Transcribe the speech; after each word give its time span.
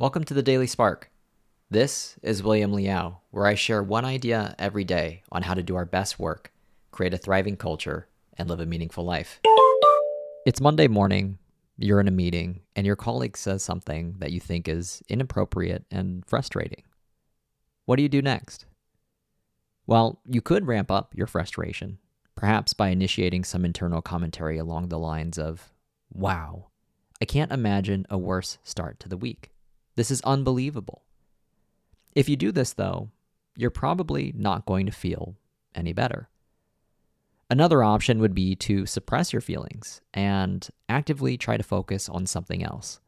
Welcome 0.00 0.22
to 0.26 0.34
the 0.34 0.44
Daily 0.44 0.68
Spark. 0.68 1.10
This 1.70 2.20
is 2.22 2.40
William 2.40 2.72
Liao, 2.72 3.16
where 3.32 3.46
I 3.46 3.56
share 3.56 3.82
one 3.82 4.04
idea 4.04 4.54
every 4.56 4.84
day 4.84 5.24
on 5.32 5.42
how 5.42 5.54
to 5.54 5.62
do 5.64 5.74
our 5.74 5.84
best 5.84 6.20
work, 6.20 6.52
create 6.92 7.14
a 7.14 7.18
thriving 7.18 7.56
culture, 7.56 8.06
and 8.36 8.48
live 8.48 8.60
a 8.60 8.64
meaningful 8.64 9.04
life. 9.04 9.40
It's 10.46 10.60
Monday 10.60 10.86
morning, 10.86 11.38
you're 11.78 11.98
in 11.98 12.06
a 12.06 12.12
meeting, 12.12 12.60
and 12.76 12.86
your 12.86 12.94
colleague 12.94 13.36
says 13.36 13.64
something 13.64 14.14
that 14.20 14.30
you 14.30 14.38
think 14.38 14.68
is 14.68 15.02
inappropriate 15.08 15.84
and 15.90 16.24
frustrating. 16.24 16.84
What 17.84 17.96
do 17.96 18.04
you 18.04 18.08
do 18.08 18.22
next? 18.22 18.66
Well, 19.88 20.20
you 20.24 20.40
could 20.40 20.68
ramp 20.68 20.92
up 20.92 21.12
your 21.16 21.26
frustration, 21.26 21.98
perhaps 22.36 22.72
by 22.72 22.90
initiating 22.90 23.42
some 23.42 23.64
internal 23.64 24.00
commentary 24.00 24.58
along 24.58 24.90
the 24.90 24.98
lines 25.00 25.40
of, 25.40 25.72
Wow, 26.12 26.68
I 27.20 27.24
can't 27.24 27.50
imagine 27.50 28.06
a 28.08 28.16
worse 28.16 28.58
start 28.62 29.00
to 29.00 29.08
the 29.08 29.16
week. 29.16 29.50
This 29.98 30.12
is 30.12 30.20
unbelievable. 30.20 31.02
If 32.14 32.28
you 32.28 32.36
do 32.36 32.52
this, 32.52 32.72
though, 32.72 33.10
you're 33.56 33.68
probably 33.68 34.32
not 34.36 34.64
going 34.64 34.86
to 34.86 34.92
feel 34.92 35.34
any 35.74 35.92
better. 35.92 36.28
Another 37.50 37.82
option 37.82 38.20
would 38.20 38.32
be 38.32 38.54
to 38.54 38.86
suppress 38.86 39.32
your 39.32 39.42
feelings 39.42 40.00
and 40.14 40.68
actively 40.88 41.36
try 41.36 41.56
to 41.56 41.64
focus 41.64 42.08
on 42.08 42.26
something 42.26 42.62
else. 42.62 43.00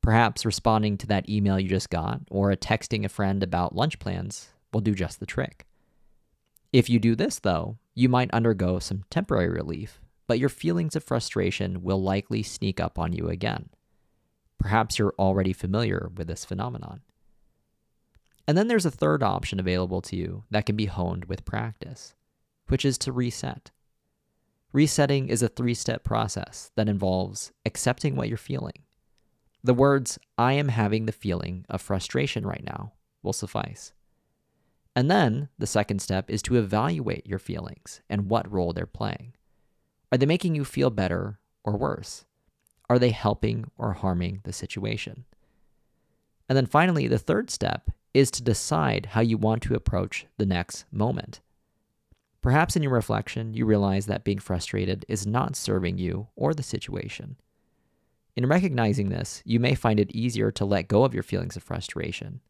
Perhaps 0.00 0.46
responding 0.46 0.96
to 0.96 1.06
that 1.08 1.28
email 1.28 1.60
you 1.60 1.68
just 1.68 1.90
got 1.90 2.22
or 2.30 2.50
texting 2.54 3.04
a 3.04 3.10
friend 3.10 3.42
about 3.42 3.76
lunch 3.76 3.98
plans 3.98 4.48
will 4.72 4.80
do 4.80 4.94
just 4.94 5.20
the 5.20 5.26
trick. 5.26 5.66
If 6.72 6.88
you 6.88 6.98
do 6.98 7.16
this, 7.16 7.38
though, 7.38 7.76
you 7.94 8.08
might 8.08 8.30
undergo 8.30 8.78
some 8.78 9.04
temporary 9.10 9.50
relief 9.50 10.00
but 10.28 10.38
your 10.38 10.50
feelings 10.50 10.94
of 10.94 11.02
frustration 11.02 11.82
will 11.82 12.00
likely 12.00 12.42
sneak 12.44 12.78
up 12.78 12.98
on 12.98 13.12
you 13.12 13.28
again. 13.28 13.70
Perhaps 14.58 14.98
you're 14.98 15.14
already 15.18 15.52
familiar 15.52 16.10
with 16.14 16.26
this 16.26 16.44
phenomenon. 16.44 17.00
And 18.46 18.56
then 18.56 18.68
there's 18.68 18.86
a 18.86 18.90
third 18.90 19.22
option 19.22 19.60
available 19.60 20.00
to 20.02 20.16
you 20.16 20.44
that 20.50 20.66
can 20.66 20.74
be 20.74 20.86
honed 20.86 21.26
with 21.26 21.44
practice, 21.44 22.14
which 22.68 22.84
is 22.84 22.98
to 22.98 23.12
reset. 23.12 23.70
Resetting 24.72 25.28
is 25.28 25.42
a 25.42 25.48
three 25.48 25.74
step 25.74 26.04
process 26.04 26.70
that 26.74 26.88
involves 26.88 27.52
accepting 27.64 28.16
what 28.16 28.28
you're 28.28 28.36
feeling. 28.36 28.84
The 29.62 29.74
words, 29.74 30.18
I 30.36 30.54
am 30.54 30.68
having 30.68 31.06
the 31.06 31.12
feeling 31.12 31.64
of 31.68 31.82
frustration 31.82 32.46
right 32.46 32.64
now, 32.64 32.92
will 33.22 33.32
suffice. 33.32 33.92
And 34.94 35.10
then 35.10 35.48
the 35.58 35.66
second 35.66 36.00
step 36.00 36.30
is 36.30 36.42
to 36.42 36.56
evaluate 36.56 37.26
your 37.26 37.38
feelings 37.38 38.00
and 38.08 38.30
what 38.30 38.50
role 38.50 38.72
they're 38.72 38.86
playing. 38.86 39.34
Are 40.10 40.18
they 40.18 40.26
making 40.26 40.54
you 40.54 40.64
feel 40.64 40.90
better 40.90 41.38
or 41.64 41.76
worse? 41.76 42.24
Are 42.90 42.98
they 42.98 43.10
helping 43.10 43.70
or 43.76 43.92
harming 43.92 44.40
the 44.44 44.52
situation? 44.52 45.24
And 46.48 46.56
then 46.56 46.66
finally, 46.66 47.06
the 47.06 47.18
third 47.18 47.50
step 47.50 47.90
is 48.14 48.30
to 48.32 48.42
decide 48.42 49.06
how 49.06 49.20
you 49.20 49.36
want 49.36 49.62
to 49.64 49.74
approach 49.74 50.26
the 50.38 50.46
next 50.46 50.86
moment. 50.90 51.40
Perhaps 52.40 52.76
in 52.76 52.82
your 52.82 52.92
reflection, 52.92 53.52
you 53.52 53.66
realize 53.66 54.06
that 54.06 54.24
being 54.24 54.38
frustrated 54.38 55.04
is 55.08 55.26
not 55.26 55.56
serving 55.56 55.98
you 55.98 56.28
or 56.36 56.54
the 56.54 56.62
situation. 56.62 57.36
In 58.36 58.46
recognizing 58.46 59.08
this, 59.08 59.42
you 59.44 59.58
may 59.58 59.74
find 59.74 59.98
it 59.98 60.14
easier 60.14 60.50
to 60.52 60.64
let 60.64 60.88
go 60.88 61.04
of 61.04 61.12
your 61.12 61.24
feelings 61.24 61.56
of 61.56 61.62
frustration. 61.62 62.40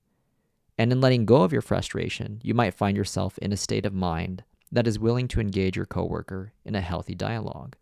And 0.77 0.93
in 0.93 1.01
letting 1.01 1.25
go 1.25 1.43
of 1.43 1.53
your 1.53 1.63
frustration, 1.63 2.41
you 2.45 2.55
might 2.55 2.75
find 2.75 2.97
yourself 2.97 3.39
in 3.39 3.53
a 3.53 3.57
state 3.57 3.87
of 3.87 3.95
mind 3.95 4.45
that 4.71 4.87
is 4.87 4.99
willing 4.99 5.27
to 5.29 5.41
engage 5.41 5.77
your 5.77 5.87
coworker 5.87 6.53
in 6.65 6.75
a 6.75 6.83
healthy 6.83 7.15
dialogue. 7.15 7.75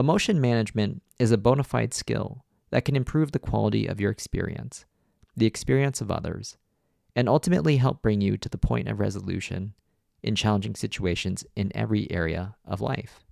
Emotion 0.00 0.40
management 0.40 1.02
is 1.18 1.30
a 1.30 1.36
bona 1.36 1.62
fide 1.62 1.92
skill 1.92 2.42
that 2.70 2.86
can 2.86 2.96
improve 2.96 3.32
the 3.32 3.38
quality 3.38 3.86
of 3.86 4.00
your 4.00 4.10
experience, 4.10 4.86
the 5.36 5.44
experience 5.44 6.00
of 6.00 6.10
others, 6.10 6.56
and 7.14 7.28
ultimately 7.28 7.76
help 7.76 8.00
bring 8.00 8.22
you 8.22 8.38
to 8.38 8.48
the 8.48 8.56
point 8.56 8.88
of 8.88 8.98
resolution 8.98 9.74
in 10.22 10.34
challenging 10.34 10.74
situations 10.74 11.44
in 11.54 11.70
every 11.74 12.10
area 12.10 12.56
of 12.64 12.80
life. 12.80 13.26